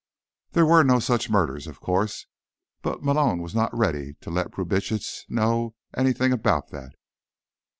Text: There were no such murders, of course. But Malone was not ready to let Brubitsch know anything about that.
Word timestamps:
There 0.53 0.65
were 0.65 0.81
no 0.83 0.97
such 0.97 1.29
murders, 1.29 1.67
of 1.67 1.79
course. 1.79 2.25
But 2.81 3.03
Malone 3.03 3.39
was 3.39 3.53
not 3.53 3.69
ready 3.71 4.15
to 4.21 4.31
let 4.31 4.49
Brubitsch 4.49 5.25
know 5.29 5.75
anything 5.95 6.31
about 6.33 6.71
that. 6.71 6.95